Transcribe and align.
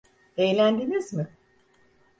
Eğlendiniz 0.37 1.13
mi? 1.13 1.27